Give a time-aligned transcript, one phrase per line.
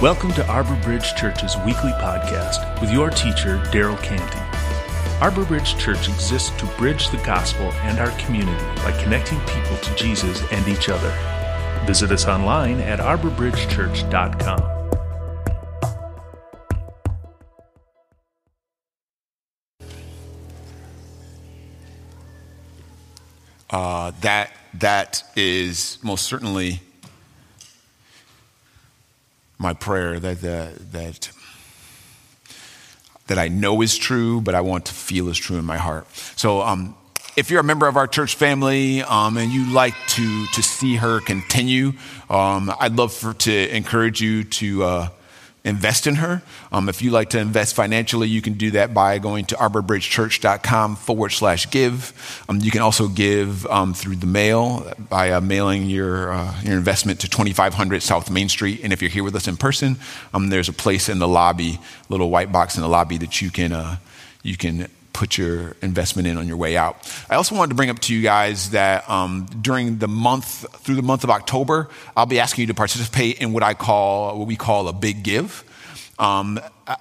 [0.00, 4.40] Welcome to Arbor Bridge Church's weekly podcast with your teacher, Daryl Canty.
[5.20, 9.94] Arbor Bridge Church exists to bridge the gospel and our community by connecting people to
[9.96, 11.10] Jesus and each other.
[11.84, 14.80] Visit us online at arborbridgechurch.com.
[23.68, 26.80] Uh, that that is most certainly
[29.60, 31.30] my prayer that that that
[33.26, 36.08] that I know is true, but I want to feel is true in my heart.
[36.34, 36.96] So, um,
[37.36, 40.96] if you're a member of our church family um, and you like to to see
[40.96, 41.92] her continue,
[42.28, 44.82] um, I'd love for, to encourage you to.
[44.82, 45.08] Uh,
[45.64, 46.42] invest in her.
[46.72, 50.96] Um, if you like to invest financially, you can do that by going to arborbridgechurch.com
[50.96, 52.44] forward slash give.
[52.48, 56.76] Um, you can also give um, through the mail by uh, mailing your, uh, your
[56.76, 58.80] investment to 2500 South Main Street.
[58.82, 59.96] And if you're here with us in person,
[60.32, 63.50] um, there's a place in the lobby, little white box in the lobby that you
[63.50, 63.96] can, uh,
[64.42, 64.88] you can
[65.20, 66.96] put your investment in on your way out.
[67.28, 70.94] I also wanted to bring up to you guys that um, during the month, through
[70.94, 74.48] the month of October, I'll be asking you to participate in what I call, what
[74.48, 75.62] we call a big give.
[76.18, 76.58] Um,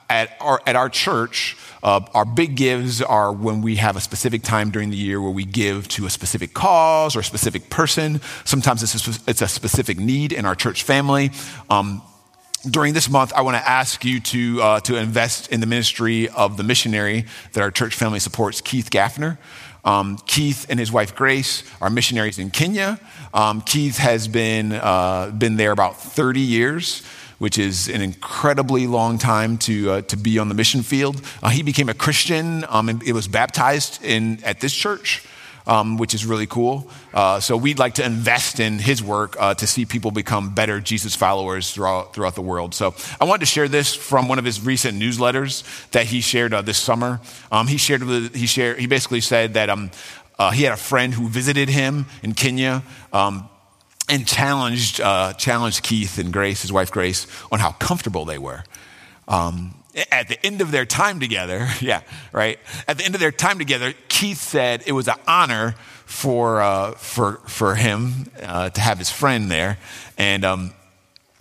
[0.09, 4.43] at, our, at our church, uh, our big gives are when we have a specific
[4.43, 8.19] time during the year where we give to a specific cause or a specific person.
[8.43, 11.31] Sometimes it's a, it's a specific need in our church family.
[11.69, 12.01] Um,
[12.67, 16.29] during this month, I want to ask you to, uh, to invest in the ministry
[16.29, 19.37] of the missionary that our church family supports, Keith Gaffner.
[19.85, 22.99] Um, Keith and his wife Grace are missionaries in Kenya.
[23.33, 27.03] Um, Keith has been, uh, been there about 30 years
[27.39, 31.21] which is an incredibly long time to, uh, to be on the mission field.
[31.41, 35.25] Uh, he became a Christian um, and it was baptized in, at this church
[35.69, 36.89] um, which is really cool.
[37.13, 40.81] Uh, so we'd like to invest in his work uh, to see people become better
[40.81, 42.73] Jesus followers throughout, throughout the world.
[42.73, 46.55] So I wanted to share this from one of his recent newsletters that he shared
[46.55, 47.21] uh, this summer.
[47.51, 48.01] Um, he shared,
[48.35, 49.91] he shared, he basically said that um,
[50.39, 52.83] uh, he had a friend who visited him in Kenya.
[53.13, 53.47] Um,
[54.11, 58.63] and challenged, uh, challenged Keith and Grace, his wife Grace, on how comfortable they were.
[59.27, 59.75] Um,
[60.11, 62.01] at the end of their time together, yeah,
[62.31, 62.59] right?
[62.87, 66.91] At the end of their time together, Keith said it was an honor for, uh,
[66.93, 69.77] for, for him uh, to have his friend there.
[70.17, 70.73] And um,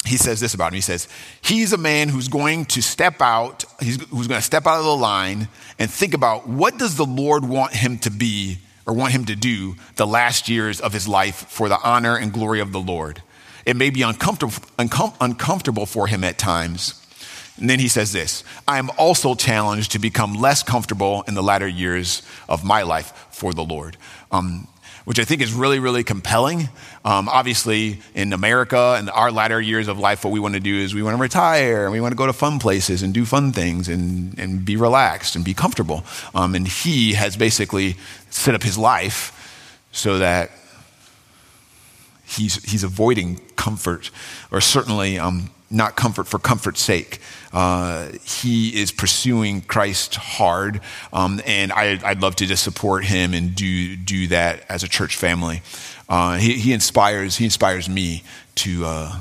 [0.05, 0.77] he says this about him.
[0.77, 1.09] He says,
[1.41, 4.85] he's a man who's going to step out, he's, who's going to step out of
[4.85, 5.49] the line
[5.79, 9.37] and think about what does the Lord want him to be or want him to
[9.37, 13.23] do the last years of his life for the honor and glory of the Lord.
[13.67, 17.07] It may be uncomfortable, uncom- uncomfortable for him at times.
[17.61, 21.43] And then he says this I am also challenged to become less comfortable in the
[21.43, 23.97] latter years of my life for the Lord.
[24.31, 24.69] Um,
[25.09, 26.69] which I think is really, really compelling.
[27.03, 30.77] Um, obviously, in America and our latter years of life, what we want to do
[30.77, 33.25] is we want to retire and we want to go to fun places and do
[33.25, 36.05] fun things and, and be relaxed and be comfortable.
[36.35, 37.97] Um, and he has basically
[38.29, 39.33] set up his life
[39.93, 40.51] so that
[42.27, 44.11] he's, he's avoiding comfort
[44.51, 47.21] or certainly um, not comfort for comfort's sake.
[47.53, 50.81] Uh, he is pursuing Christ hard,
[51.13, 54.89] um, and I, would love to just support him and do do that as a
[54.89, 55.63] church family.
[56.09, 58.23] Uh, he, he, inspires he inspires me
[58.57, 59.21] to uh,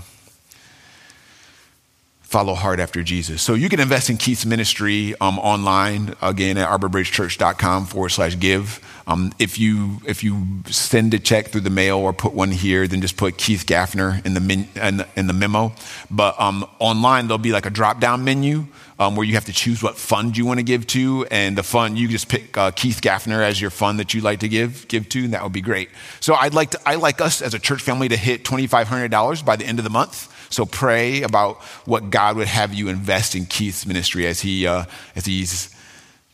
[2.28, 3.42] follow hard after Jesus.
[3.42, 8.82] So you can invest in Keith's ministry um, online, again, at arborbridgechurch.com forward slash give.
[9.08, 12.86] Um, if, you, if you send a check through the mail or put one here,
[12.86, 15.72] then just put Keith Gaffner in the, min, in the, in the memo.
[16.12, 18.66] But um, online, there'll be like a drop down menu
[19.00, 21.26] um, where you have to choose what fund you want to give to.
[21.32, 24.42] And the fund, you just pick uh, Keith Gaffner as your fund that you'd like
[24.42, 25.90] to give, give to, and that would be great.
[26.20, 29.56] So I'd like, to, I like us as a church family to hit $2,500 by
[29.56, 30.34] the end of the month.
[30.50, 34.86] So pray about what God would have you invest in Keith's ministry as he uh,
[35.16, 35.75] as he's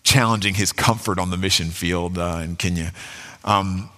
[0.03, 2.93] challenging his comfort on the mission field uh, in Kenya.
[3.43, 3.89] Um,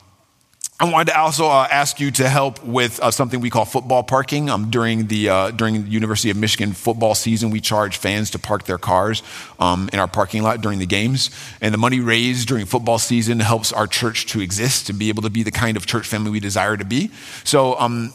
[0.77, 4.03] I wanted to also uh, ask you to help with uh, something we call football
[4.03, 4.49] parking.
[4.49, 8.39] Um, during the uh, during the University of Michigan football season, we charge fans to
[8.39, 9.23] park their cars
[9.57, 11.29] um, in our parking lot during the games,
[11.61, 15.21] and the money raised during football season helps our church to exist and be able
[15.23, 17.09] to be the kind of church family we desire to be.
[17.45, 17.79] So.
[17.79, 18.13] Um,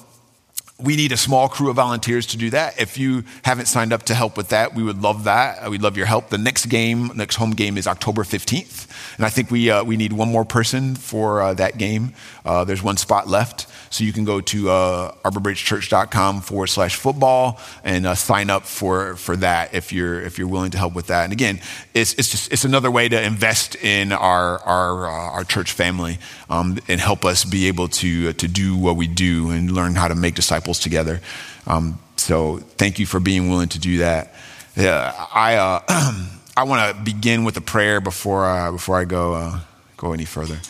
[0.83, 2.81] we need a small crew of volunteers to do that.
[2.81, 5.71] If you haven't signed up to help with that, we would love that.
[5.71, 6.31] We'd love your help.
[6.31, 9.17] The next game, next home game is October 15th.
[9.17, 12.15] And I think we, uh, we need one more person for uh, that game.
[12.45, 13.67] Uh, there's one spot left.
[13.93, 19.17] So you can go to uh, arborbridgechurch.com forward slash football and uh, sign up for,
[19.17, 21.25] for that if you're, if you're willing to help with that.
[21.25, 21.61] And again,
[21.93, 26.19] it's, it's just, it's another way to invest in our, our, uh, our church family
[26.49, 29.97] um, and help us be able to, uh, to do what we do and learn
[29.97, 31.21] how to make disciples together.
[31.67, 34.35] Um, so thank you for being willing to do that.
[34.77, 35.83] Yeah, I, uh,
[36.57, 39.61] I want to begin with a prayer before, uh, before I go, uh,
[39.97, 40.61] go any further.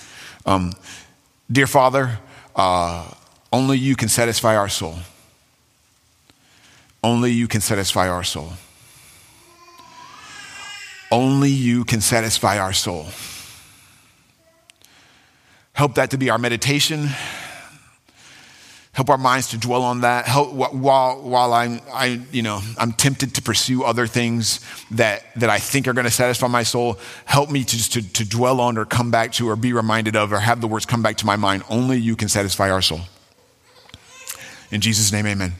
[0.47, 0.73] Um,
[1.51, 2.19] dear Father,
[2.57, 3.11] uh,
[3.53, 4.97] only you can satisfy our soul.
[7.03, 8.53] Only you can satisfy our soul.
[11.11, 13.07] Only you can satisfy our soul.
[15.73, 17.09] Help that to be our meditation.
[18.93, 20.27] Help our minds to dwell on that.
[20.27, 24.61] Help while while I'm I you know I'm tempted to pursue other things
[24.91, 26.99] that that I think are going to satisfy my soul.
[27.25, 30.17] Help me to just to, to dwell on or come back to or be reminded
[30.17, 31.63] of or have the words come back to my mind.
[31.71, 33.01] Only you can satisfy our soul.
[34.73, 35.55] In Jesus' name, Amen.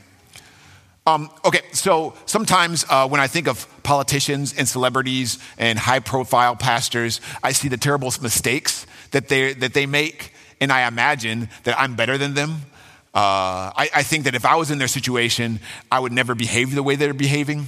[1.07, 6.55] Um, okay, so sometimes uh, when I think of politicians and celebrities and high profile
[6.55, 11.79] pastors, I see the terrible mistakes that they, that they make, and I imagine that
[11.79, 12.61] I'm better than them.
[13.13, 15.59] Uh, I, I think that if I was in their situation,
[15.91, 17.67] I would never behave the way they're behaving.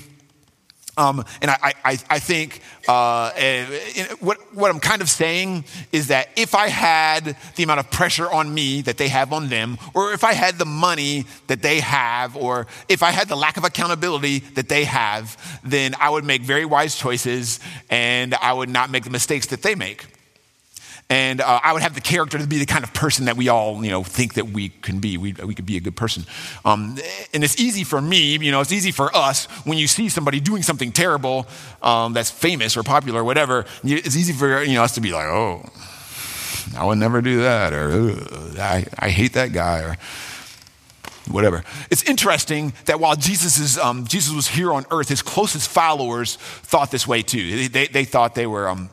[0.95, 6.07] Um, and I, I, I think uh, eh, what, what I'm kind of saying is
[6.07, 9.79] that if I had the amount of pressure on me that they have on them,
[9.95, 13.57] or if I had the money that they have, or if I had the lack
[13.57, 17.59] of accountability that they have, then I would make very wise choices
[17.89, 20.05] and I would not make the mistakes that they make
[21.13, 23.47] and uh, I would have the character to be the kind of person that we
[23.47, 25.19] all, you know, think that we can be.
[25.19, 26.25] We, we could be a good person.
[26.65, 26.97] Um,
[27.35, 30.39] and it's easy for me, you know, it's easy for us when you see somebody
[30.39, 31.45] doing something terrible
[31.83, 33.65] um, that's famous or popular or whatever.
[33.83, 35.69] It's easy for you know us to be like, oh,
[36.75, 38.15] I would never do that, or
[38.59, 39.97] I, I hate that guy, or
[41.29, 41.63] whatever.
[41.91, 46.37] It's interesting that while Jesus, is, um, Jesus was here on earth, his closest followers
[46.37, 47.55] thought this way too.
[47.55, 48.67] They, they, they thought they were.
[48.67, 48.89] Um,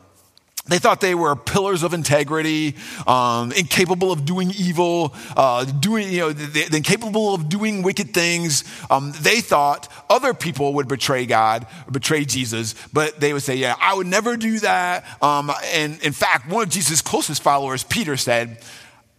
[0.70, 2.76] they thought they were pillars of integrity,
[3.06, 8.64] um, incapable of doing evil, uh, doing, you know, they, incapable of doing wicked things.
[8.88, 13.74] Um, they thought other people would betray God, betray Jesus, but they would say, "Yeah,
[13.80, 18.16] I would never do that." Um, and in fact, one of Jesus' closest followers, Peter,
[18.16, 18.58] said,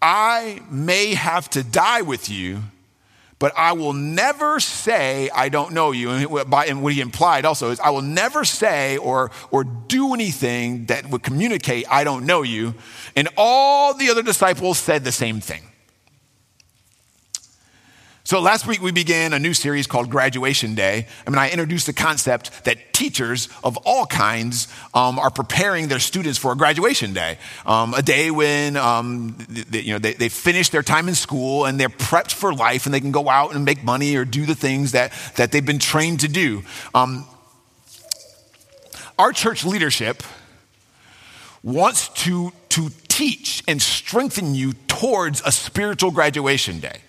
[0.02, 2.64] "I may have to die with you."
[3.42, 6.12] But I will never say I don't know you.
[6.12, 11.10] And what he implied also is I will never say or, or do anything that
[11.10, 12.76] would communicate I don't know you.
[13.16, 15.64] And all the other disciples said the same thing.
[18.32, 21.06] So last week we began a new series called Graduation Day.
[21.28, 26.00] I mean, I introduced the concept that teachers of all kinds um, are preparing their
[26.00, 30.30] students for a graduation day, um, a day when um, they, you know they, they
[30.30, 33.54] finish their time in school and they're prepped for life and they can go out
[33.54, 36.64] and make money or do the things that that they've been trained to do.
[36.96, 37.28] Um,
[39.20, 40.24] our church leadership
[41.64, 47.02] wants to to teach and strengthen you towards a spiritual graduation day.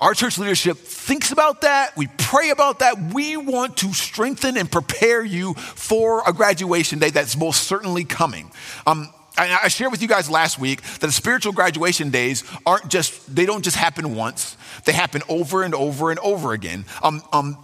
[0.00, 1.96] Our church leadership thinks about that.
[1.96, 3.12] We pray about that.
[3.12, 8.52] We want to strengthen and prepare you for a graduation day that's most certainly coming.
[8.86, 13.34] Um, I, I shared with you guys last week that spiritual graduation days aren't just,
[13.34, 14.56] they don't just happen once.
[14.84, 16.84] They happen over and over and over again.
[17.02, 17.58] Um, um,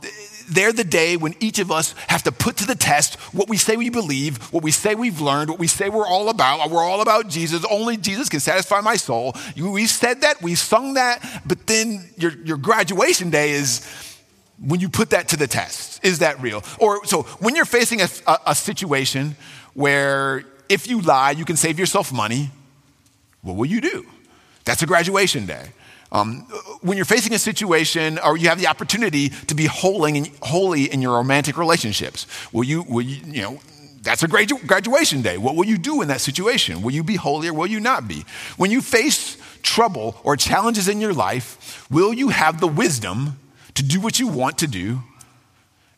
[0.49, 3.57] they're the day when each of us have to put to the test what we
[3.57, 6.71] say we believe, what we say we've learned, what we say we're all about.
[6.71, 7.65] We're all about Jesus.
[7.71, 9.35] Only Jesus can satisfy my soul.
[9.57, 13.87] We said that, we sung that, but then your, your graduation day is
[14.59, 16.05] when you put that to the test.
[16.05, 16.63] Is that real?
[16.79, 19.37] Or so when you're facing a, a, a situation
[19.75, 22.51] where if you lie, you can save yourself money,
[23.43, 24.07] what will you do?
[24.65, 25.71] That's a graduation day.
[26.15, 26.43] Um,
[26.81, 30.85] when you're facing a situation or you have the opportunity to be holy in, holy
[30.85, 33.61] in your romantic relationships, will you, will you, you know,
[34.01, 35.39] that's a graduation day.
[35.39, 36.83] What will you do in that situation?
[36.83, 38.25] Will you be holy or will you not be?
[38.57, 43.41] When you face trouble or challenges in your life, will you have the wisdom
[43.75, 45.01] to do what you want to do?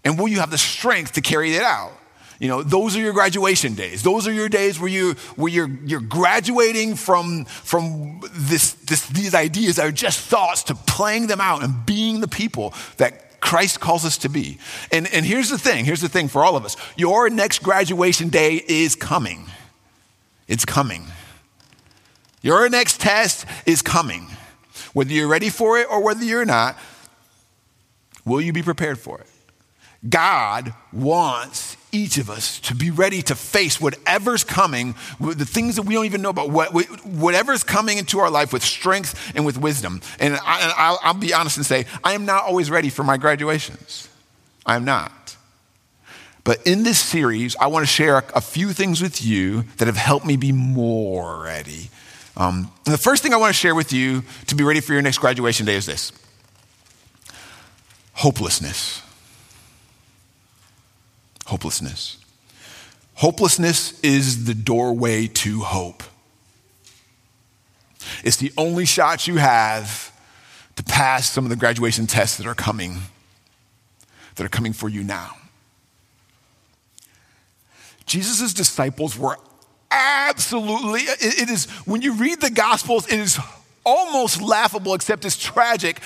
[0.02, 1.92] And will you have the strength to carry it out?
[2.38, 4.02] You know, those are your graduation days.
[4.02, 9.34] Those are your days where you where you're you're graduating from from this, this these
[9.34, 14.04] ideas are just thoughts to playing them out and being the people that Christ calls
[14.04, 14.58] us to be.
[14.92, 16.76] And and here's the thing, here's the thing for all of us.
[16.96, 19.46] Your next graduation day is coming.
[20.46, 21.06] It's coming.
[22.42, 24.28] Your next test is coming.
[24.92, 26.76] Whether you're ready for it or whether you're not,
[28.24, 29.26] will you be prepared for it?
[30.08, 35.82] God wants each of us to be ready to face whatever's coming, the things that
[35.82, 40.00] we don't even know about, whatever's coming into our life with strength and with wisdom.
[40.18, 44.08] And I, will be honest and say, I am not always ready for my graduations.
[44.64, 45.36] I am not.
[46.44, 49.96] But in this series, I want to share a few things with you that have
[49.96, 51.90] helped me be more ready.
[52.36, 54.92] Um, and the first thing I want to share with you to be ready for
[54.92, 56.12] your next graduation day is this
[58.12, 59.02] hopelessness.
[61.46, 62.18] Hopelessness.
[63.14, 66.02] Hopelessness is the doorway to hope.
[68.22, 70.12] It's the only shot you have
[70.76, 72.98] to pass some of the graduation tests that are coming,
[74.34, 75.36] that are coming for you now.
[78.04, 79.36] Jesus' disciples were
[79.90, 83.38] absolutely, it is, when you read the Gospels, it is
[83.84, 86.00] almost laughable, except it's tragic,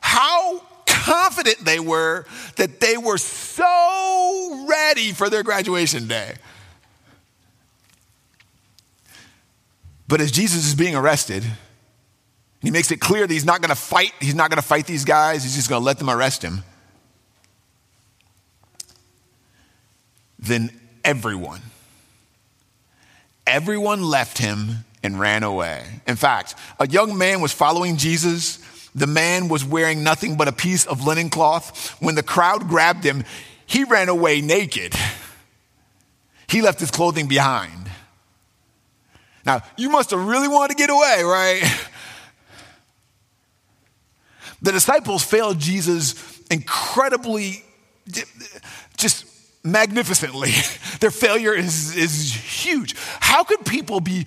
[0.00, 0.62] how
[1.06, 6.34] confident they were that they were so ready for their graduation day.
[10.08, 11.44] But as Jesus is being arrested,
[12.60, 14.12] he makes it clear that he's not going to fight.
[14.20, 15.44] He's not going to fight these guys.
[15.44, 16.64] He's just going to let them arrest him.
[20.40, 20.70] Then
[21.04, 21.62] everyone,
[23.46, 25.84] everyone left him and ran away.
[26.08, 28.58] In fact, a young man was following Jesus.
[28.96, 31.94] The man was wearing nothing but a piece of linen cloth.
[32.00, 33.24] When the crowd grabbed him,
[33.66, 34.94] he ran away naked.
[36.48, 37.90] He left his clothing behind.
[39.44, 41.62] Now, you must have really wanted to get away, right?
[44.62, 47.62] The disciples failed Jesus incredibly,
[48.96, 49.26] just
[49.62, 50.52] magnificently.
[51.00, 52.96] Their failure is, is huge.
[53.20, 54.24] How could people be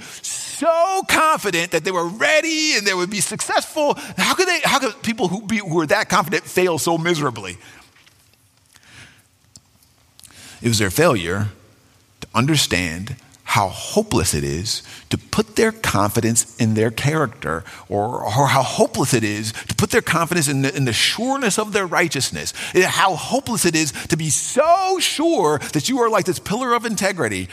[0.60, 3.96] so confident that they were ready and they would be successful?
[4.18, 7.58] How could they, how could people who, be, who are that confident fail so miserably?
[10.62, 11.48] It was their failure
[12.22, 18.48] to understand how hopeless it is to put their confidence in their character, or, or
[18.48, 21.88] how hopeless it is to put their confidence in the, in the sureness of their
[21.88, 26.76] righteousness, how hopeless it is to be so sure that you are like this pillar
[26.76, 27.48] of integrity.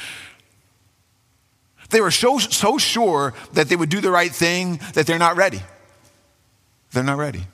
[1.91, 5.37] They were so, so sure that they would do the right thing that they're not
[5.37, 5.61] ready.
[6.93, 7.47] They're not ready.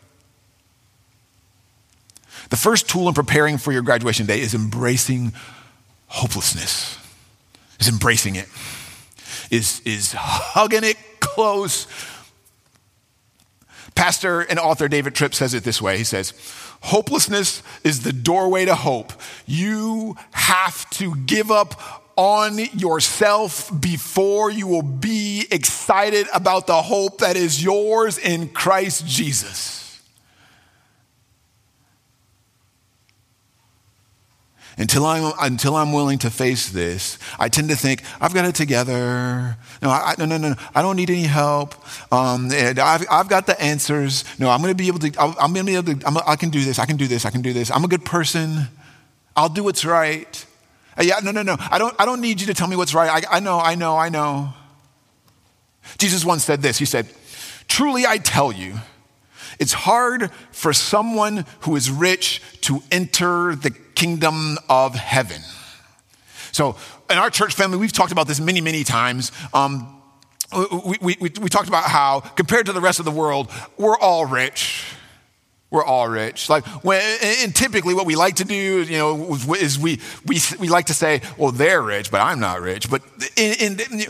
[2.50, 5.32] The first tool in preparing for your graduation day is embracing
[6.06, 6.98] hopelessness
[7.82, 8.48] is embracing it,
[9.50, 11.86] is, is hugging it close.
[13.94, 16.32] Pastor and author David Tripp says it this way He says,
[16.82, 19.12] Hopelessness is the doorway to hope.
[19.46, 27.18] You have to give up on yourself before you will be excited about the hope
[27.18, 30.00] that is yours in Christ Jesus.
[34.78, 38.54] Until I'm, until I'm willing to face this, I tend to think, I've got it
[38.54, 39.56] together.
[39.82, 41.74] No, I, no, no, no, I don't need any help.
[42.10, 44.24] Um, I've, I've got the answers.
[44.38, 46.36] No, I'm going to be able to, I'm going to be able to, I'm, I
[46.36, 47.70] can do this, I can do this, I can do this.
[47.70, 48.68] I'm a good person.
[49.36, 50.46] I'll do what's right.
[50.98, 51.56] Uh, yeah, no, no, no.
[51.58, 53.24] I don't, I don't need you to tell me what's right.
[53.24, 54.52] I, I know, I know, I know.
[55.98, 57.08] Jesus once said this He said,
[57.68, 58.74] Truly I tell you,
[59.58, 65.40] it's hard for someone who is rich to enter the kingdom of heaven.
[66.52, 66.76] So,
[67.08, 69.32] in our church family, we've talked about this many, many times.
[69.54, 70.02] Um,
[70.52, 73.96] we, we, we, we talked about how, compared to the rest of the world, we're
[73.96, 74.84] all rich.
[75.72, 76.50] We're all rich.
[76.50, 80.68] Like, when, and typically, what we like to do, you know, is we, we, we
[80.68, 82.90] like to say, well, they're rich, but I'm not rich.
[82.90, 83.00] But
[83.36, 84.02] in, in,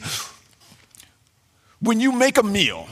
[1.80, 2.88] when you make a meal,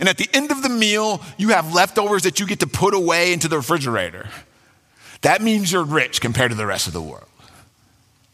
[0.00, 2.94] and at the end of the meal, you have leftovers that you get to put
[2.94, 4.30] away into the refrigerator.
[5.20, 7.28] That means you're rich compared to the rest of the world.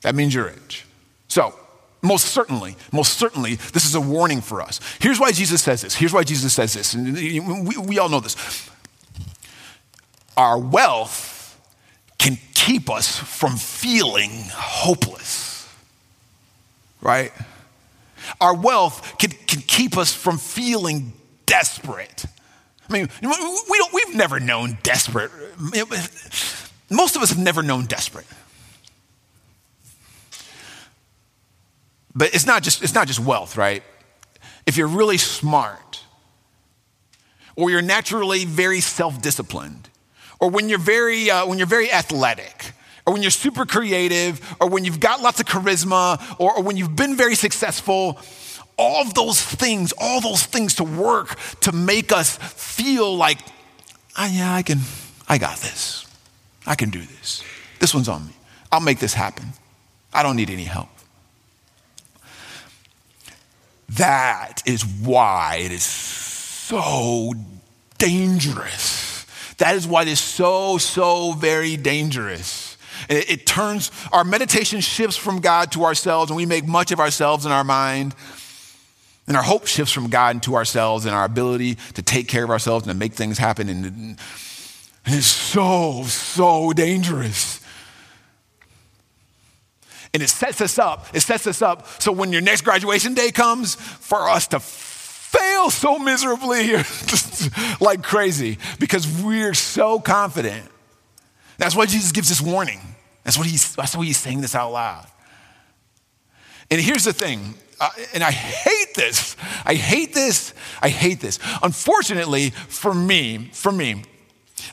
[0.02, 0.84] That means you're rich.
[1.26, 1.58] So,
[2.00, 4.78] most certainly, most certainly, this is a warning for us.
[5.00, 5.96] Here's why Jesus says this.
[5.96, 6.94] Here's why Jesus says this.
[6.94, 7.16] And
[7.66, 8.70] we, we all know this.
[10.36, 11.60] Our wealth
[12.18, 15.68] can keep us from feeling hopeless,
[17.00, 17.32] right?
[18.40, 21.12] Our wealth can, can keep us from feeling
[21.46, 22.24] desperate.
[22.88, 23.28] I mean, we
[23.78, 25.30] don't, we've never known desperate.
[26.90, 28.26] Most of us have never known desperate.
[32.14, 33.82] But it's not just, it's not just wealth, right?
[34.66, 36.04] If you're really smart,
[37.56, 39.88] or you're naturally very self-disciplined,
[40.42, 42.72] or when you're very, uh, when you're very athletic,
[43.06, 46.76] or when you're super creative, or when you've got lots of charisma, or, or when
[46.76, 48.18] you've been very successful,
[48.76, 53.38] all of those things, all those things to work to make us feel like,
[54.18, 54.80] oh, yeah, I can,
[55.28, 56.06] I got this.
[56.66, 57.44] I can do this.
[57.78, 58.32] This one's on me.
[58.72, 59.46] I'll make this happen.
[60.12, 60.88] I don't need any help.
[63.90, 67.32] That is why it is so
[67.98, 69.01] dangerous.
[69.62, 72.76] That is why it is so, so very dangerous.
[73.08, 76.98] It, it turns, our meditation shifts from God to ourselves, and we make much of
[76.98, 78.16] ourselves in our mind.
[79.28, 82.50] And our hope shifts from God into ourselves and our ability to take care of
[82.50, 83.68] ourselves and to make things happen.
[83.68, 84.18] And
[85.06, 87.60] And it's so, so dangerous.
[90.12, 93.30] And it sets us up, it sets us up so when your next graduation day
[93.30, 94.58] comes, for us to
[95.32, 96.72] fail so miserably,
[97.80, 100.68] like crazy, because we're so confident.
[101.58, 102.80] That's why Jesus gives this warning.
[103.24, 105.06] That's, what he's, that's why he's saying this out loud.
[106.70, 109.36] And here's the thing, uh, and I hate this.
[109.64, 110.54] I hate this.
[110.80, 111.38] I hate this.
[111.62, 114.04] Unfortunately, for me, for me,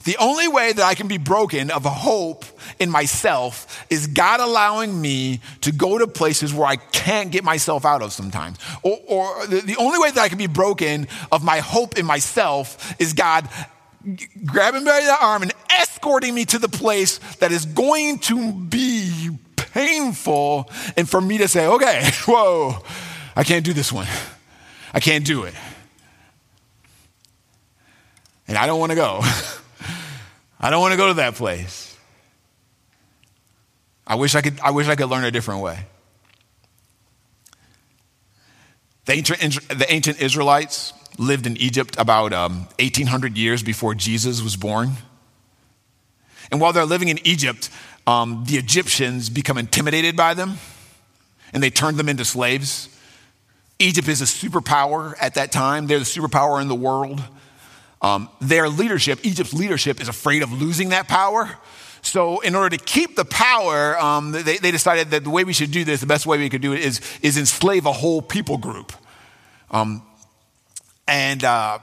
[0.03, 2.45] the only way that I can be broken of hope
[2.79, 7.85] in myself is God allowing me to go to places where I can't get myself
[7.85, 8.57] out of sometimes.
[8.83, 12.05] Or, or the, the only way that I can be broken of my hope in
[12.05, 13.49] myself is God
[14.45, 18.53] grabbing me by the arm and escorting me to the place that is going to
[18.53, 22.77] be painful and for me to say, okay, whoa,
[23.35, 24.07] I can't do this one.
[24.93, 25.53] I can't do it.
[28.47, 29.21] And I don't want to go.
[30.59, 31.95] I don't want to go to that place.
[34.05, 35.85] I wish I could, I wish I could learn a different way.
[39.05, 44.55] The ancient, the ancient Israelites lived in Egypt about um, 1800 years before Jesus was
[44.55, 44.91] born.
[46.51, 47.69] And while they're living in Egypt,
[48.07, 50.57] um, the Egyptians become intimidated by them
[51.53, 52.89] and they turn them into slaves.
[53.77, 57.21] Egypt is a superpower at that time, they're the superpower in the world.
[58.01, 61.57] Um, their leadership, Egypt's leadership, is afraid of losing that power.
[62.01, 65.51] So, in order to keep the power, um, they, they, decided that the way we
[65.51, 68.21] should do this, the best way we could do it, is, is enslave a whole
[68.21, 68.93] people group.
[69.69, 70.01] Um,
[71.07, 71.79] and uh,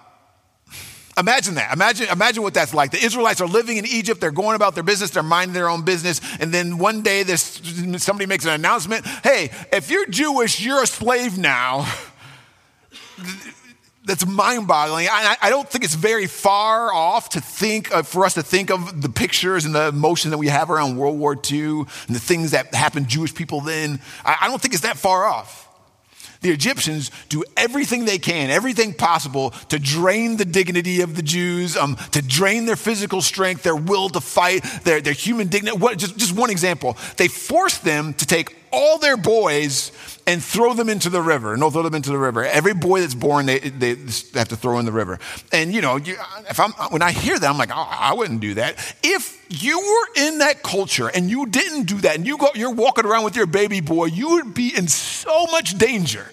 [1.18, 1.73] Imagine that.
[1.73, 2.90] Imagine, imagine what that's like.
[2.90, 4.20] The Israelites are living in Egypt.
[4.20, 5.11] They're going about their business.
[5.11, 6.20] They're minding their own business.
[6.40, 7.62] And then one day, this,
[7.96, 11.91] somebody makes an announcement Hey, if you're Jewish, you're a slave now.
[14.06, 15.08] That's mind boggling.
[15.10, 18.71] I, I, don't think it's very far off to think, of, for us to think
[18.71, 22.21] of the pictures and the emotion that we have around World War II and the
[22.21, 24.00] things that happened to Jewish people then.
[24.25, 25.66] I, I don't think it's that far off
[26.40, 31.76] the Egyptians do everything they can, everything possible to drain the dignity of the Jews,
[31.76, 35.76] um, to drain their physical strength, their will to fight, their, their human dignity.
[35.76, 36.97] What, just, just one example.
[37.16, 39.93] They force them to take all their boys
[40.26, 41.57] and throw them into the river.
[41.57, 42.45] No, throw them into the river.
[42.45, 43.91] Every boy that's born, they, they
[44.35, 45.19] have to throw in the river.
[45.52, 46.17] And you know, you,
[46.49, 48.76] if I'm, when I hear that, I'm like, oh, I wouldn't do that.
[49.02, 52.75] If you were in that culture and you didn't do that, and you go, you're
[52.75, 56.31] walking around with your baby boy, you would be in so much danger,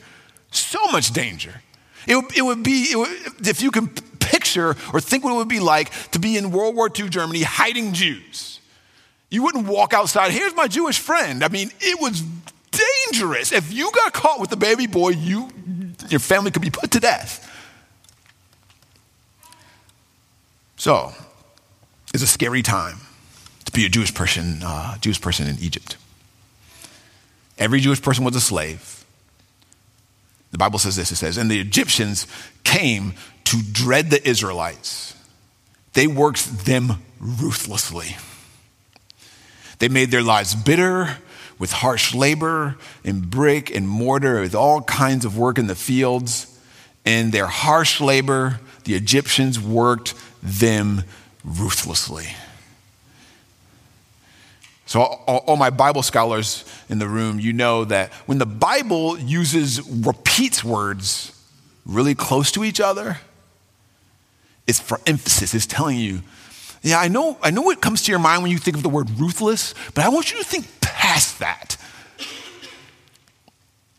[0.52, 1.62] so much danger.
[2.08, 3.88] It would, it would be, it would, if you can
[4.20, 7.44] picture or think what it would be like to be in World War II Germany
[7.44, 8.53] hiding Jews.
[9.34, 11.44] You wouldn't walk outside, here's my Jewish friend.
[11.44, 12.22] I mean, it was
[12.70, 13.52] dangerous.
[13.52, 15.50] If you got caught with the baby boy, you,
[16.08, 17.50] your family could be put to death.
[20.76, 21.14] So,
[22.14, 22.98] it's a scary time
[23.66, 25.98] to be a Jewish person, uh, Jewish person in Egypt.
[27.58, 29.04] Every Jewish person was a slave.
[30.52, 32.28] The Bible says this it says, and the Egyptians
[32.64, 33.16] came
[33.46, 35.16] to dread the Israelites.
[35.94, 38.16] They worked them ruthlessly.
[39.80, 41.18] They made their lives bitter
[41.60, 46.50] with harsh labor and brick and mortar, with all kinds of work in the fields.
[47.06, 51.04] And their harsh labor, the Egyptians worked them
[51.44, 52.28] ruthlessly.
[54.86, 59.18] So, all, all, my Bible scholars in the room, you know that when the Bible
[59.18, 61.32] uses, repeats words
[61.86, 63.18] really close to each other,
[64.68, 65.54] it's for emphasis.
[65.54, 66.22] It's telling you,
[66.84, 68.90] yeah, I know, I know what comes to your mind when you think of the
[68.90, 71.78] word ruthless, but I want you to think past that.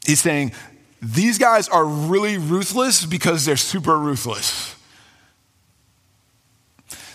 [0.07, 0.53] He's saying,
[1.01, 4.77] these guys are really ruthless because they're super ruthless.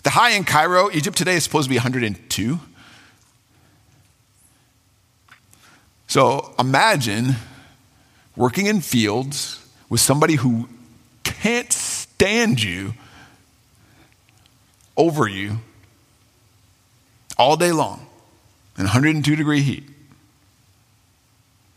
[0.02, 2.58] The high in Cairo, Egypt today is supposed to be 102.
[6.08, 7.36] So imagine
[8.34, 10.68] working in fields with somebody who
[11.22, 12.94] can't stand you
[15.00, 15.56] over you
[17.38, 18.06] all day long
[18.76, 19.84] in 102 degree heat.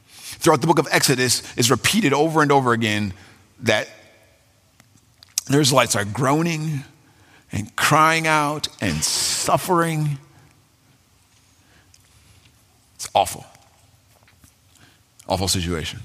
[0.10, 3.14] Throughout the book of Exodus is repeated over and over again
[3.62, 3.88] that
[5.46, 6.84] the Israelites are groaning
[7.54, 10.18] and crying out and suffering.
[12.96, 13.46] It's awful.
[15.30, 16.02] Awful situation.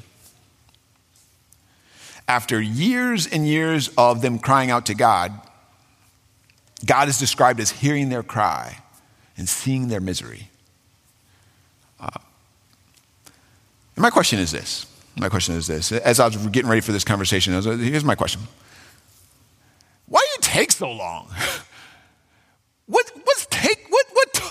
[2.28, 5.32] After years and years of them crying out to God,
[6.84, 8.78] God is described as hearing their cry
[9.36, 10.50] and seeing their misery.
[12.00, 12.10] Uh,
[13.96, 14.86] my question is this.
[15.16, 15.90] My question is this.
[15.90, 18.42] As I was getting ready for this conversation, was, here's my question.
[20.06, 21.28] Why do you take so long?
[22.90, 23.06] What,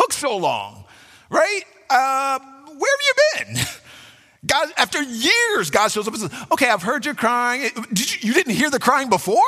[0.07, 0.83] took so long,
[1.29, 1.61] right?
[1.89, 2.39] Uh,
[2.77, 3.65] where have you been?
[4.45, 7.69] God, after years, God shows up and says, Okay, I've heard your crying.
[7.91, 9.37] Did you, you didn't hear the crying before?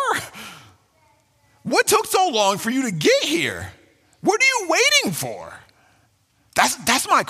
[1.70, 3.72] What took so long for you to get here?
[4.22, 5.54] What are you waiting for?
[6.56, 7.22] That's, that's my,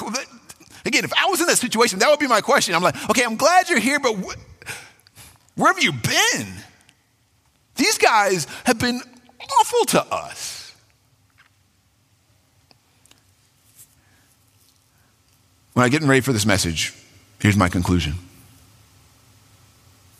[0.85, 2.73] again, if I was in that situation, that would be my question.
[2.73, 6.47] I'm like, okay, I'm glad you're here, but wh- where have you been?
[7.75, 9.01] These guys have been
[9.59, 10.73] awful to us.
[15.73, 16.93] When I get ready for this message,
[17.41, 18.15] here's my conclusion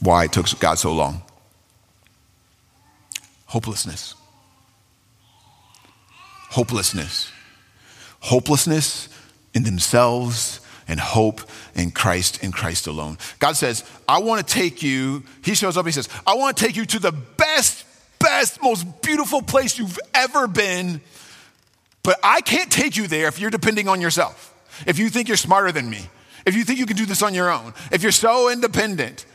[0.02, 1.22] why it took God so long
[3.50, 4.16] hopelessness.
[6.52, 7.32] Hopelessness.
[8.22, 9.10] Hopelessness
[9.54, 11.42] in themselves and hope
[11.76, 13.18] in Christ in Christ alone.
[13.40, 16.66] God says, I want to take you, He shows up, He says, I want to
[16.66, 17.86] take you to the best,
[18.20, 21.02] best, most beautiful place you've ever been,
[22.04, 24.54] but I can't take you there if you're depending on yourself.
[24.88, 26.08] If you think you're smarter than me,
[26.46, 29.26] if you think you can do this on your own, if you're so independent.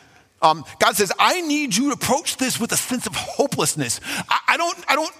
[0.42, 4.00] Um, God says, I need you to approach this with a sense of hopelessness.
[4.28, 5.14] I, I don't, I don't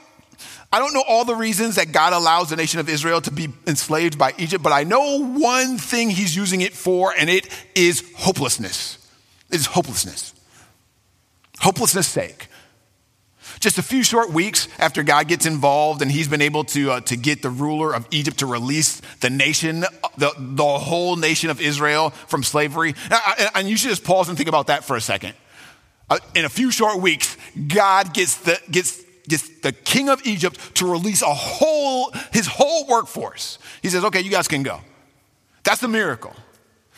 [0.74, 3.48] I don't know all the reasons that God allows the nation of Israel to be
[3.64, 8.03] enslaved by Egypt, but I know one thing he's using it for, and it is
[8.16, 8.98] hopelessness.
[9.50, 10.35] It is hopelessness.
[11.61, 12.48] Hopelessness' sake.
[13.60, 17.00] Just a few short weeks after God gets involved and he's been able to, uh,
[17.02, 19.80] to get the ruler of Egypt to release the nation,
[20.18, 22.94] the, the whole nation of Israel from slavery.
[23.10, 25.34] And, and you should just pause and think about that for a second.
[26.10, 27.36] Uh, in a few short weeks,
[27.68, 32.86] God gets, the, gets gets the king of Egypt to release a whole, his whole
[32.86, 33.58] workforce.
[33.82, 34.80] He says, okay, you guys can go.
[35.62, 36.34] That's the miracle.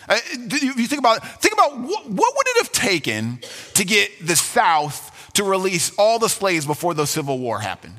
[0.08, 3.40] Uh, if you think about think about what, what would it have taken
[3.74, 7.94] to get the South to release all the slaves before the Civil War happened?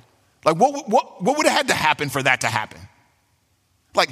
[0.46, 2.80] Like, what, what, what would have had to happen for that to happen?
[3.96, 4.10] Like,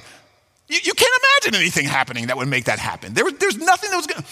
[0.67, 3.13] you, you can't imagine anything happening that would make that happen.
[3.13, 4.29] There, there's nothing that was going to.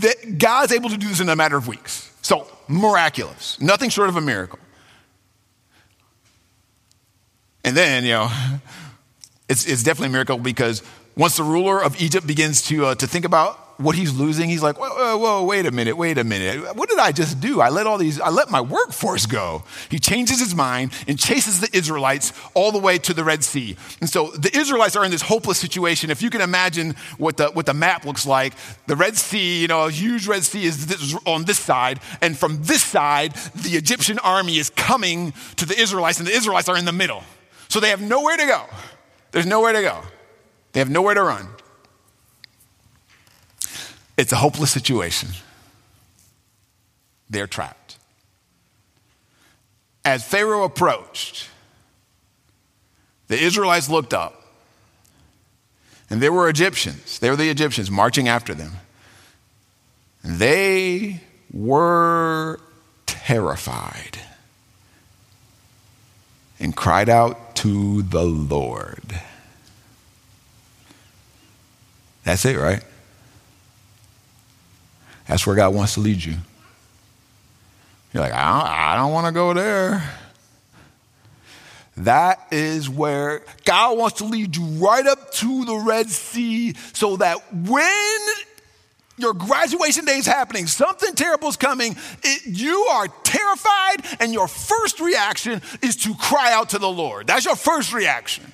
[0.00, 2.12] That God's able to do this in a matter of weeks.
[2.22, 4.58] So, miraculous, nothing short of a miracle.
[7.64, 8.30] And then, you know,
[9.48, 10.82] it's, it's definitely a miracle because
[11.16, 14.62] once the ruler of Egypt begins to, uh, to think about what he's losing, he's
[14.62, 16.76] like, whoa, whoa, whoa, wait a minute, wait a minute.
[16.76, 17.60] What did I just do?
[17.60, 19.62] I let all these, I let my workforce go.
[19.88, 23.76] He changes his mind and chases the Israelites all the way to the Red Sea.
[24.00, 26.10] And so the Israelites are in this hopeless situation.
[26.10, 28.54] If you can imagine what the, what the map looks like,
[28.88, 32.00] the Red Sea, you know, a huge Red Sea is this, on this side.
[32.20, 36.68] And from this side, the Egyptian army is coming to the Israelites, and the Israelites
[36.68, 37.22] are in the middle.
[37.68, 38.64] So they have nowhere to go.
[39.30, 40.02] There's nowhere to go.
[40.72, 41.48] They have nowhere to run.
[44.18, 45.28] It's a hopeless situation.
[47.30, 47.96] They're trapped.
[50.04, 51.48] As Pharaoh approached,
[53.28, 54.42] the Israelites looked up,
[56.10, 57.20] and there were Egyptians.
[57.20, 58.72] There were the Egyptians marching after them.
[60.24, 61.20] And they
[61.52, 62.58] were
[63.06, 64.18] terrified
[66.58, 69.20] and cried out to the Lord.
[72.24, 72.82] That's it, right?
[75.28, 76.34] That's where God wants to lead you.
[78.12, 80.02] You're like, I don't, don't want to go there.
[81.98, 87.16] That is where God wants to lead you right up to the Red Sea so
[87.16, 88.18] that when
[89.18, 94.48] your graduation day is happening, something terrible is coming, it, you are terrified, and your
[94.48, 97.26] first reaction is to cry out to the Lord.
[97.26, 98.52] That's your first reaction.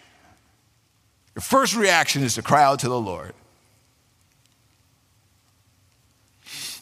[1.37, 3.34] Your first reaction is to cry out to the Lord.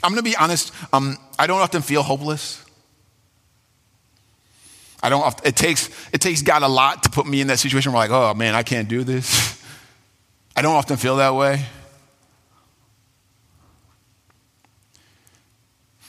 [0.02, 2.64] I'm going to be honest, um, I don't often feel hopeless.
[5.02, 7.58] I don't often, it takes, it takes God a lot to put me in that
[7.58, 9.62] situation where I'm like, oh man, I can't do this.
[10.56, 11.64] I don't often feel that way.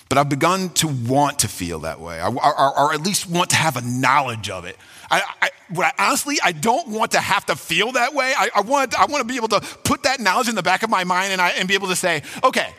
[0.09, 3.49] But I've begun to want to feel that way, or, or, or at least want
[3.49, 4.77] to have a knowledge of it.
[5.09, 8.31] I, I, I, honestly, I don't want to have to feel that way.
[8.37, 10.83] I, I, want, I want to be able to put that knowledge in the back
[10.83, 12.75] of my mind and, I, and be able to say, okay,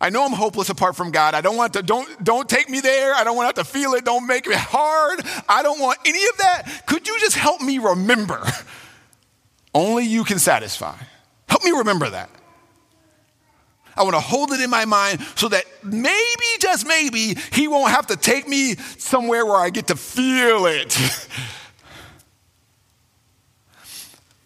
[0.00, 1.34] I know I'm hopeless apart from God.
[1.34, 3.14] I don't want to, don't, don't take me there.
[3.14, 4.04] I don't want to have to feel it.
[4.04, 5.20] Don't make it hard.
[5.48, 6.84] I don't want any of that.
[6.86, 8.42] Could you just help me remember?
[9.74, 10.96] Only you can satisfy.
[11.48, 12.30] Help me remember that.
[13.96, 16.14] I want to hold it in my mind so that maybe,
[16.60, 20.96] just maybe, he won't have to take me somewhere where I get to feel it.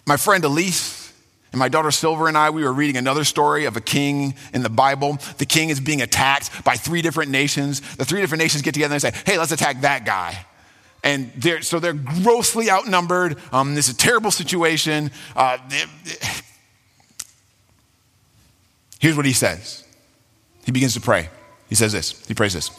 [0.06, 1.03] my friend Elise,
[1.54, 4.64] and my daughter Silver and I, we were reading another story of a king in
[4.64, 5.18] the Bible.
[5.38, 7.80] The king is being attacked by three different nations.
[7.94, 10.44] The three different nations get together and say, hey, let's attack that guy.
[11.04, 13.36] and they're, so they're grossly outnumbered.
[13.52, 15.12] Um, this is a terrible situation.
[15.36, 15.58] Uh,
[18.98, 19.84] here's what he says.
[20.64, 21.28] He begins to pray.
[21.68, 22.26] He says this.
[22.26, 22.70] He prays this.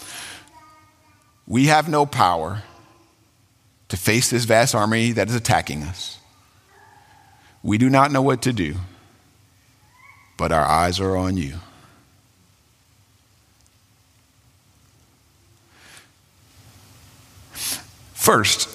[1.47, 2.63] We have no power
[3.89, 6.17] to face this vast army that is attacking us.
[7.65, 8.75] We do not know what to do,
[10.37, 11.55] but our eyes are on you.
[18.13, 18.69] First,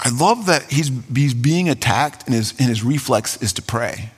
[0.00, 4.10] I love that he's, he's being attacked and his, and his reflex is to pray.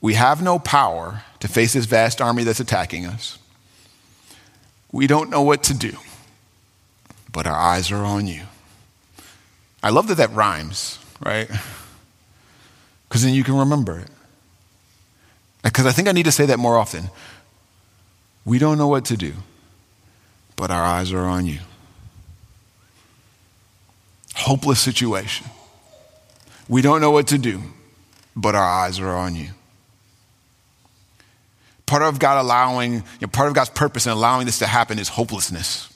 [0.00, 3.38] We have no power to face this vast army that's attacking us.
[4.90, 5.96] We don't know what to do,
[7.36, 8.40] but our eyes are on you.
[9.82, 11.48] I love that that rhymes, right?
[13.08, 14.08] Because then you can remember it.
[15.62, 17.08] Because I think I need to say that more often.
[18.44, 19.34] We don't know what to do,
[20.56, 21.60] but our eyes are on you.
[24.34, 25.46] Hopeless situation.
[26.68, 27.62] We don't know what to do,
[28.34, 29.50] but our eyes are on you.
[31.84, 34.98] Part of God allowing, you know, part of God's purpose in allowing this to happen
[34.98, 35.92] is hopelessness.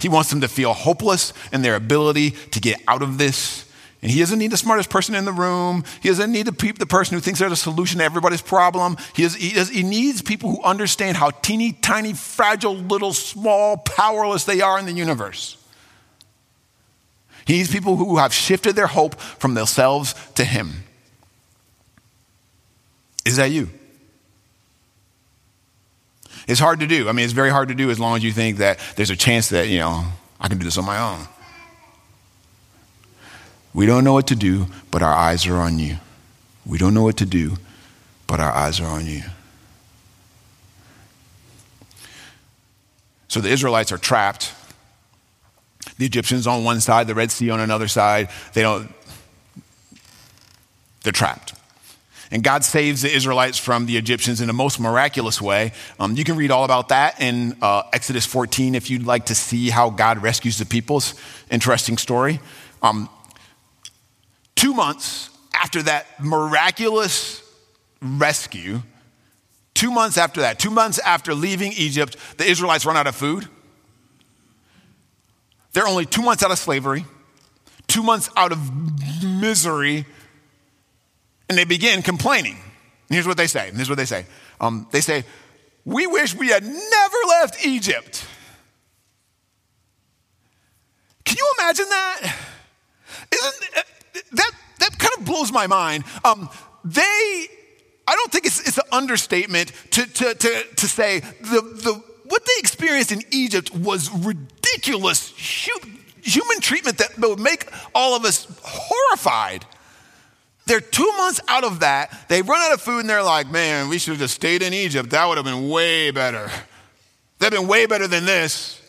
[0.00, 3.68] He wants them to feel hopeless in their ability to get out of this
[4.02, 5.84] and he doesn't need the smartest person in the room.
[6.02, 8.96] He doesn't need the, the person who thinks there's a solution to everybody's problem.
[9.14, 14.44] He, does, he, he needs people who understand how teeny tiny, fragile, little, small, powerless
[14.44, 15.56] they are in the universe.
[17.46, 20.82] He needs people who have shifted their hope from themselves to him.
[23.24, 23.70] Is that you?
[26.48, 27.08] It's hard to do.
[27.08, 29.16] I mean, it's very hard to do as long as you think that there's a
[29.16, 30.04] chance that, you know,
[30.40, 31.28] I can do this on my own.
[33.74, 35.96] We don't know what to do, but our eyes are on you.
[36.66, 37.56] We don't know what to do,
[38.26, 39.22] but our eyes are on you.
[43.28, 44.52] So the Israelites are trapped.
[45.96, 48.28] The Egyptians on one side, the Red Sea on another side.
[48.52, 48.92] They don't,
[51.02, 51.54] they're trapped.
[52.32, 55.72] And God saves the Israelites from the Egyptians in a most miraculous way.
[56.00, 59.34] Um, you can read all about that in uh, Exodus 14 if you'd like to
[59.36, 61.14] see how God rescues the people's
[61.50, 62.40] interesting story.
[62.82, 63.08] Um,
[64.62, 67.42] Two months after that miraculous
[68.00, 68.80] rescue,
[69.74, 73.48] two months after that, two months after leaving Egypt, the Israelites run out of food.
[75.72, 77.06] They're only two months out of slavery,
[77.88, 80.06] two months out of misery,
[81.52, 82.54] and they begin complaining.
[82.54, 83.70] And here's what they say.
[83.74, 84.24] Here's what they say.
[84.58, 85.24] Um, they say,
[85.84, 88.26] "We wish we had never left Egypt."
[91.24, 92.36] Can you imagine that?
[93.32, 93.54] Isn't
[94.32, 96.04] that, that kind of blows my mind.
[96.24, 96.48] Um,
[96.84, 97.46] they,
[98.06, 102.44] I don't think it's, it's an understatement to, to, to, to say the, the, what
[102.44, 105.32] they experienced in Egypt was ridiculous
[106.22, 109.64] human treatment that would make all of us horrified.
[110.66, 112.28] They're two months out of that.
[112.28, 114.72] They run out of food and they're like, man, we should have just stayed in
[114.72, 115.10] Egypt.
[115.10, 116.50] That would have been way better.
[117.38, 118.80] That'd been way better than this.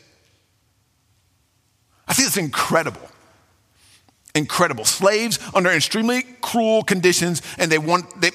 [2.07, 3.09] I think it's incredible
[4.35, 4.85] incredible.
[4.85, 8.31] Slaves under extremely cruel conditions, and they want they.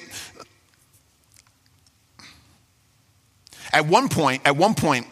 [3.71, 5.07] At one point, at one point,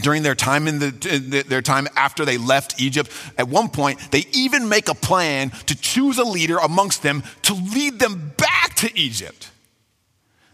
[0.00, 4.26] during their time in the their time after they left Egypt, at one point they
[4.32, 8.98] even make a plan to choose a leader amongst them to lead them back to
[8.98, 9.50] Egypt.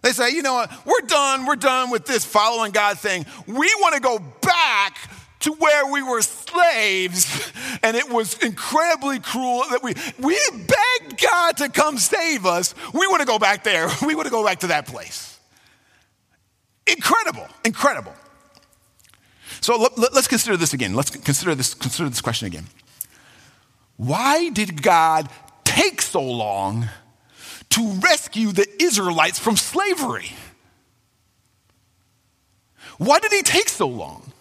[0.03, 3.25] They say, you know what, we're done, we're done with this following God thing.
[3.47, 4.99] We want to go back
[5.41, 7.53] to where we were slaves
[7.83, 12.75] and it was incredibly cruel that we, we begged God to come save us.
[12.93, 13.89] We want to go back there.
[14.07, 15.39] We want to go back to that place.
[16.87, 18.13] Incredible, incredible.
[19.63, 20.95] So let, us consider this again.
[20.95, 22.67] Let's consider this, consider this question again.
[23.97, 25.31] Why did God
[25.65, 26.89] take so long
[27.71, 30.33] to rescue the Israelites from slavery?
[32.99, 34.33] Why did he take so long?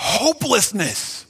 [0.00, 1.26] hopelessness.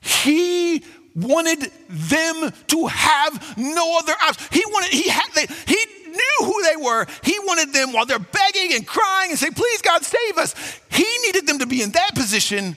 [0.00, 4.46] He wanted them to have no other option.
[4.52, 7.06] He wanted, he had, they, he knew who they were.
[7.22, 10.54] He wanted them while they're begging and crying and saying, please God save us.
[10.90, 12.76] He needed them to be in that position.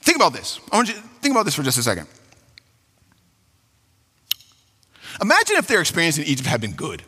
[0.00, 0.60] Think about this.
[0.72, 2.06] I want you to think about this for just a second.
[5.20, 7.02] Imagine if their experience in Egypt had been good.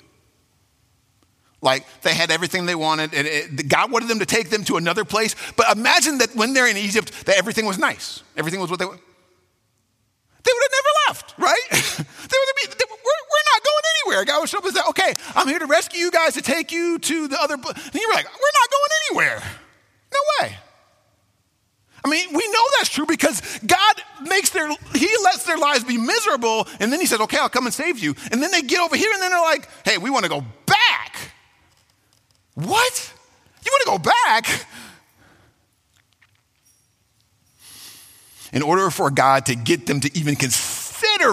[1.61, 4.77] Like they had everything they wanted, and it, God wanted them to take them to
[4.77, 5.35] another place.
[5.57, 8.23] But imagine that when they're in Egypt, that everything was nice.
[8.37, 8.95] Everything was what they were.
[10.45, 11.67] They would have never left, right?
[11.71, 14.25] they would be, they, we're, we're not going anywhere.
[14.25, 16.73] God would show up and say, okay, I'm here to rescue you guys to take
[16.73, 17.55] you to the other.
[17.55, 19.43] And you were like, we're not going anywhere.
[20.13, 20.57] No way.
[22.05, 25.99] I mean, we know that's true because God makes their, He lets their lives be
[25.99, 28.15] miserable, and then He says, okay, I'll come and save you.
[28.31, 30.45] And then they get over here, and then they're like, hey, we want to go
[30.67, 31.33] back.
[32.55, 33.13] What?
[33.65, 34.67] You want to go back?
[38.53, 40.68] In order for God to get them to even consider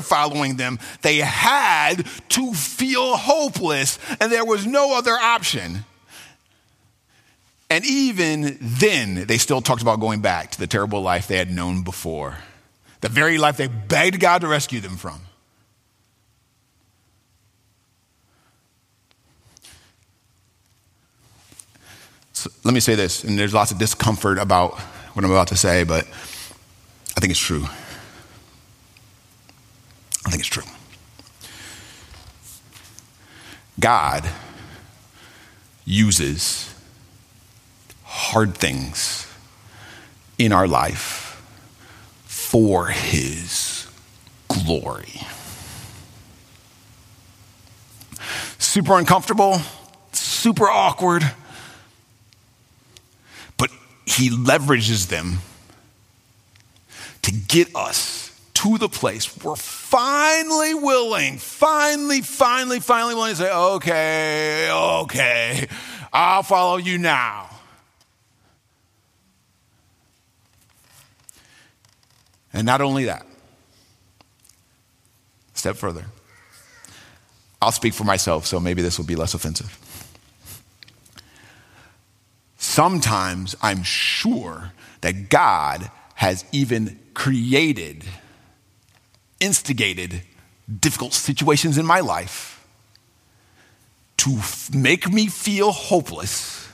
[0.01, 5.85] following them, they had to feel hopeless, and there was no other option.
[7.69, 11.51] And even then, they still talked about going back to the terrible life they had
[11.51, 12.37] known before,
[13.01, 15.21] the very life they begged God to rescue them from.
[22.33, 24.77] So let me say this, and there's lots of discomfort about
[25.13, 27.65] what I'm about to say, but I think it's true.
[30.25, 30.63] I think it's true.
[33.79, 34.27] God
[35.85, 36.73] uses
[38.03, 39.27] hard things
[40.37, 41.41] in our life
[42.25, 43.87] for His
[44.47, 45.21] glory.
[48.57, 49.61] Super uncomfortable,
[50.11, 51.23] super awkward,
[53.57, 53.69] but
[54.05, 55.39] He leverages them
[57.21, 58.14] to get us
[58.65, 65.67] to the place we're finally willing, finally, finally, finally willing to say, okay, okay,
[66.11, 67.47] I'll follow you now.
[72.53, 73.27] And not only that,
[75.53, 76.05] step further.
[77.61, 79.77] I'll speak for myself, so maybe this will be less offensive.
[82.57, 88.03] Sometimes I'm sure that God has even created,
[89.39, 90.21] instigated
[90.79, 92.65] difficult situations in my life
[94.17, 96.71] to f- make me feel hopeless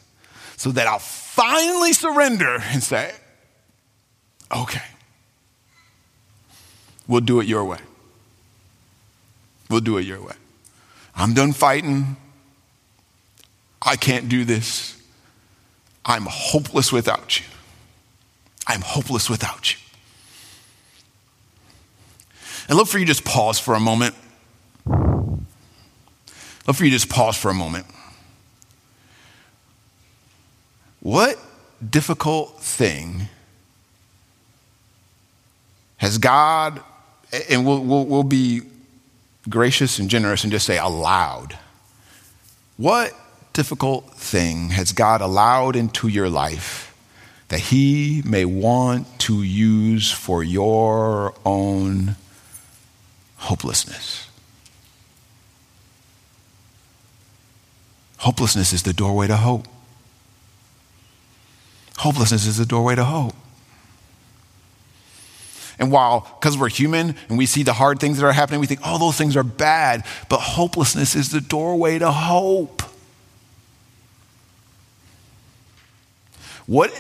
[0.55, 3.13] so that I'll finally surrender and say,
[4.55, 4.81] okay,
[7.11, 7.79] We'll do it your way.
[9.69, 10.35] We'll do it your way.
[11.13, 12.15] I'm done fighting.
[13.81, 14.97] I can't do this.
[16.05, 17.45] I'm hopeless without you.
[18.65, 19.77] I'm hopeless without you.
[22.71, 24.15] And look for you to just pause for a moment.
[24.87, 25.45] Look
[26.77, 27.85] for you to just pause for a moment.
[31.01, 31.37] What
[31.89, 33.27] difficult thing
[35.97, 36.81] has God
[37.49, 38.61] and we'll, we'll, we'll be
[39.49, 41.59] gracious and generous and just say allowed.
[42.77, 43.13] What
[43.51, 46.95] difficult thing has God allowed into your life
[47.49, 52.15] that He may want to use for your own
[53.41, 54.27] hopelessness?
[58.17, 59.67] Hopelessness is the doorway to hope.
[61.97, 63.35] Hopelessness is the doorway to hope.
[65.79, 68.67] And while, because we're human and we see the hard things that are happening, we
[68.67, 70.05] think, oh, those things are bad.
[70.29, 72.83] But hopelessness is the doorway to hope.
[76.67, 76.91] What,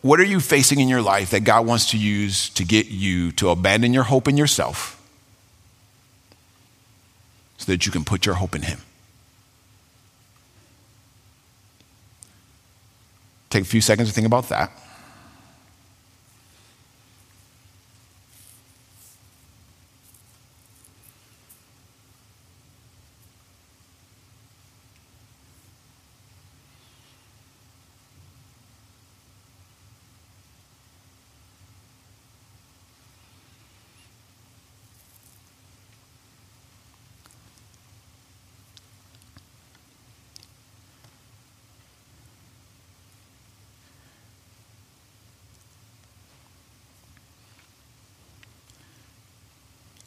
[0.00, 3.32] what are you facing in your life that God wants to use to get you
[3.32, 4.99] to abandon your hope in yourself
[7.60, 8.78] so that you can put your hope in Him?
[13.50, 14.72] Take a few seconds to think about that.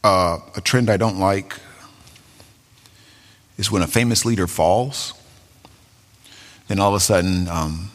[0.04, 1.56] Uh, a trend I don't like
[3.58, 5.14] is when a famous leader falls,
[6.68, 7.91] then all of a sudden, um,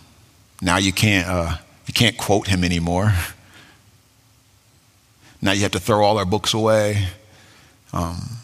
[0.62, 1.56] now you can't, uh,
[1.86, 3.12] you can't quote him anymore.
[5.40, 7.06] Now you have to throw all our books away.
[7.92, 8.38] Um,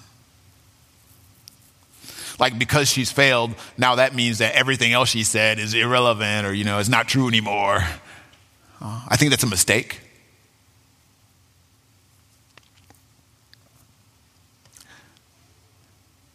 [2.38, 6.54] like because she's failed, now that means that everything else she said is irrelevant or,
[6.54, 7.82] you know, is not true anymore.
[8.80, 10.03] Uh, I think that's a mistake.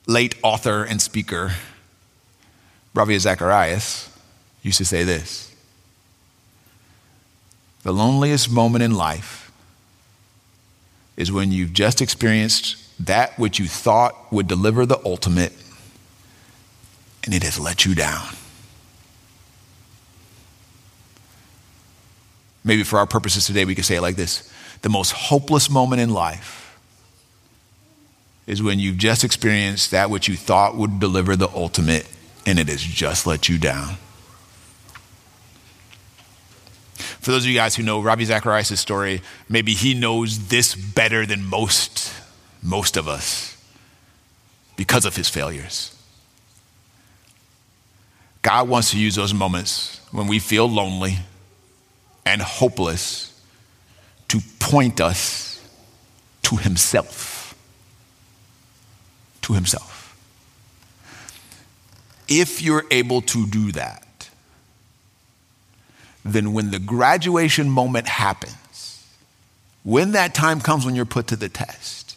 [0.09, 1.51] Late author and speaker,
[2.95, 4.09] Ravi Zacharias,
[4.63, 5.53] used to say this
[7.83, 9.51] The loneliest moment in life
[11.15, 15.53] is when you've just experienced that which you thought would deliver the ultimate,
[17.23, 18.27] and it has let you down.
[22.63, 24.51] Maybe for our purposes today, we could say it like this
[24.81, 26.68] The most hopeless moment in life
[28.49, 32.07] is when you've just experienced that which you thought would deliver the ultimate,
[32.45, 33.95] and it has just let you down.
[37.21, 41.25] For those of you guys who know Ravi Zacharias' story, maybe he knows this better
[41.25, 42.11] than most,
[42.63, 43.55] most of us
[44.75, 45.95] because of his failures.
[48.41, 51.19] God wants to use those moments when we feel lonely
[52.25, 53.39] and hopeless
[54.29, 55.63] to point us
[56.43, 57.38] to Himself.
[59.49, 60.15] To Himself.
[62.27, 64.29] If you're able to do that,
[66.23, 69.07] then when the graduation moment happens,
[69.83, 72.15] when that time comes when you're put to the test,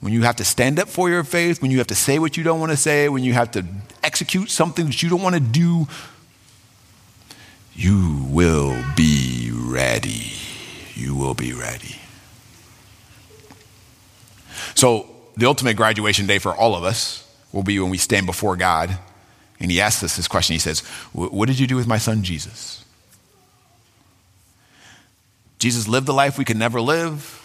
[0.00, 2.38] when you have to stand up for your faith, when you have to say what
[2.38, 3.66] you don't want to say, when you have to
[4.02, 5.86] execute something that you don't want to do,
[7.74, 10.32] you will be ready.
[10.94, 11.96] You will be ready.
[14.74, 18.56] So, the ultimate graduation day for all of us will be when we stand before
[18.56, 18.98] God
[19.60, 20.54] and He asks us this question.
[20.54, 20.80] He says,
[21.12, 22.84] What did you do with my son Jesus?
[25.58, 27.40] Jesus lived the life we could never live.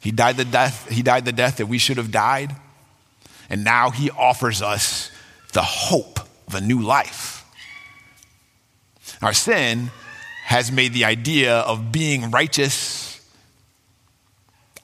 [0.00, 2.54] He died the death, he died the death that we should have died.
[3.48, 5.10] And now he offers us
[5.52, 7.44] the hope of a new life.
[9.22, 9.90] Our sin
[10.44, 13.05] has made the idea of being righteous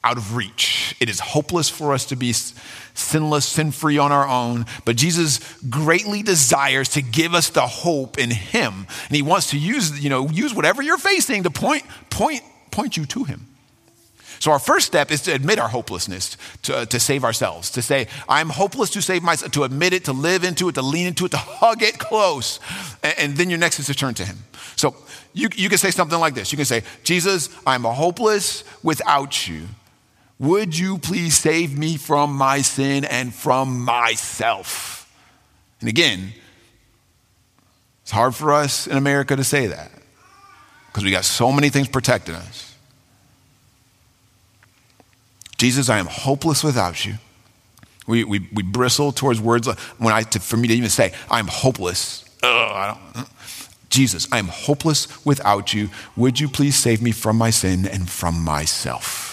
[0.05, 0.97] out of reach.
[1.01, 5.41] It is hopeless for us to be sinless, sin free on our own, but Jesus
[5.69, 8.87] greatly desires to give us the hope in him.
[9.09, 12.97] And he wants to use, you know, use whatever you're facing to point point point
[12.97, 13.47] you to him.
[14.43, 18.09] So, our first step is to admit our hopelessness to, to save ourselves, to say,
[18.29, 21.27] I'm hopeless to save myself, to admit it, to live into it, to lean into
[21.27, 22.59] it, to hug it close.
[23.05, 24.39] And, and then your next is to turn to Him.
[24.75, 24.97] So,
[25.33, 29.69] you, you can say something like this You can say, Jesus, I'm hopeless without you.
[30.39, 35.11] Would you please save me from my sin and from myself?
[35.81, 36.33] And again,
[38.03, 39.91] it's hard for us in America to say that
[40.87, 42.75] because we got so many things protecting us.
[45.57, 47.15] Jesus, I am hopeless without you.
[48.07, 51.13] We, we, we bristle towards words like, when I, to, for me to even say,
[51.31, 52.25] I'm hopeless.
[52.43, 53.29] Ugh, I don't,
[53.89, 55.91] Jesus, I am hopeless without you.
[56.17, 59.32] Would you please save me from my sin and from myself?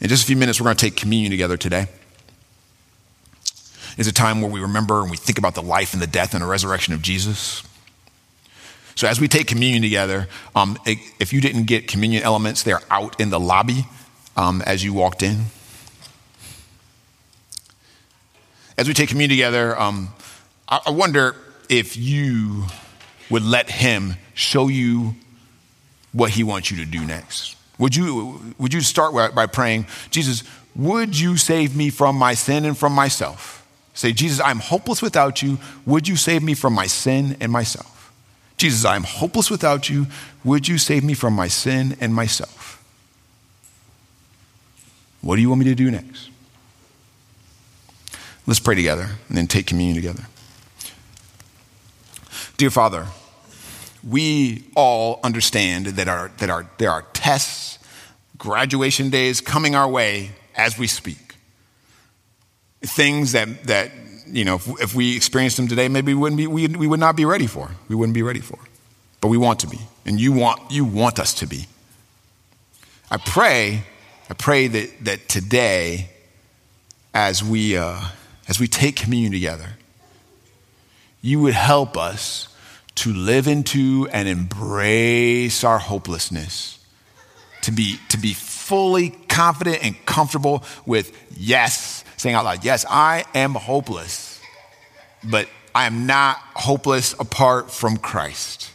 [0.00, 1.88] In just a few minutes, we're going to take communion together today.
[3.96, 6.34] It's a time where we remember and we think about the life and the death
[6.34, 7.62] and the resurrection of Jesus.
[8.94, 13.18] So as we take communion together, um, if you didn't get communion elements, they're out
[13.20, 13.86] in the lobby
[14.36, 15.44] um, as you walked in.
[18.78, 20.10] As we take communion together, um,
[20.68, 21.36] I, I wonder
[21.70, 22.66] if you
[23.30, 25.14] would let Him show you
[26.12, 27.56] what He wants you to do next.
[27.78, 32.64] Would you, would you start by praying, Jesus, would you save me from my sin
[32.64, 33.66] and from myself?
[33.94, 35.58] Say, Jesus, I'm hopeless without you.
[35.86, 38.12] Would you save me from my sin and myself?
[38.56, 40.06] Jesus, I am hopeless without you.
[40.44, 42.82] Would you save me from my sin and myself?
[45.20, 46.30] What do you want me to do next?
[48.46, 50.24] Let's pray together and then take communion together.
[52.56, 53.06] Dear Father,
[54.08, 57.80] we all understand that, our, that our, there are tests,
[58.38, 61.34] graduation days coming our way as we speak.
[62.82, 63.90] Things that, that
[64.28, 67.00] you know, if, if we experienced them today, maybe we, wouldn't be, we, we would
[67.00, 67.72] not be ready for.
[67.88, 68.60] We wouldn't be ready for.
[69.20, 69.80] But we want to be.
[70.04, 71.66] And you want, you want us to be.
[73.10, 73.82] I pray,
[74.30, 76.10] I pray that, that today,
[77.12, 78.02] as we, uh,
[78.48, 79.70] as we take communion together,
[81.22, 82.54] you would help us
[82.96, 86.76] to live into and embrace our hopelessness,
[87.66, 93.24] to be, to be fully confident and comfortable with, yes, saying out loud, Yes, I
[93.34, 94.40] am hopeless,
[95.24, 98.70] but I am not hopeless apart from Christ.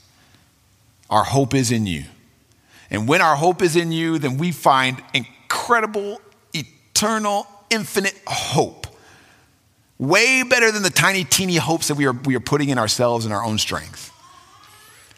[1.09, 2.03] Our hope is in you.
[2.89, 6.19] And when our hope is in you, then we find incredible,
[6.53, 8.87] eternal, infinite hope.
[9.97, 13.23] Way better than the tiny, teeny hopes that we are, we are putting in ourselves
[13.23, 14.11] and our own strength.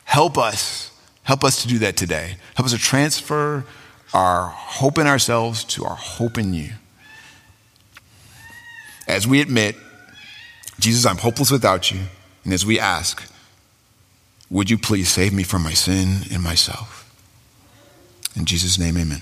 [0.03, 0.91] Help us.
[1.23, 2.35] Help us to do that today.
[2.55, 3.65] Help us to transfer
[4.13, 6.69] our hope in ourselves to our hope in you
[9.07, 9.75] as we admit,
[10.79, 11.99] Jesus, I'm hopeless without you,
[12.43, 13.29] and as we ask,
[14.49, 17.09] would you please save me from my sin and myself?
[18.35, 19.21] In Jesus' name, amen.